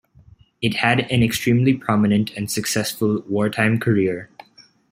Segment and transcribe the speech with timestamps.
[0.63, 4.31] It had an extremely prominent and successful war-time career.